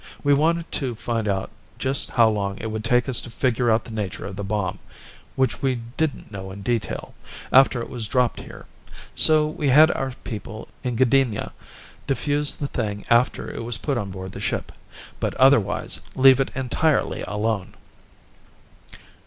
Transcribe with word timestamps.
We 0.23 0.33
wanted 0.33 0.71
to 0.71 0.95
find 0.95 1.27
out 1.27 1.51
just 1.77 2.09
how 2.09 2.27
long 2.27 2.57
it 2.57 2.71
would 2.71 2.83
take 2.83 3.07
us 3.07 3.21
to 3.21 3.29
figure 3.29 3.69
out 3.69 3.83
the 3.85 3.91
nature 3.93 4.25
of 4.25 4.35
the 4.35 4.43
bomb 4.43 4.79
which 5.35 5.61
we 5.61 5.75
didn't 5.95 6.31
know 6.31 6.49
in 6.49 6.63
detail 6.63 7.13
after 7.53 7.79
it 7.79 7.87
was 7.87 8.07
dropped 8.07 8.39
here. 8.39 8.65
So 9.13 9.45
we 9.45 9.67
had 9.69 9.91
our 9.91 10.13
people 10.23 10.69
in 10.83 10.95
Gdynia 10.95 11.51
defuse 12.07 12.57
the 12.57 12.65
thing 12.65 13.05
after 13.11 13.51
it 13.51 13.63
was 13.63 13.77
put 13.77 13.99
on 13.99 14.09
board 14.09 14.31
the 14.31 14.41
ship, 14.41 14.71
but 15.19 15.35
otherwise 15.35 15.99
leave 16.15 16.39
it 16.39 16.49
entirely 16.55 17.21
alone. 17.27 17.75